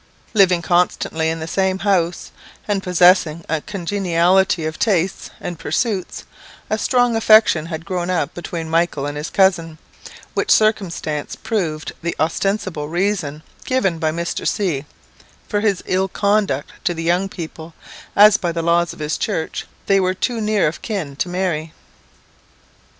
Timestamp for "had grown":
7.67-8.09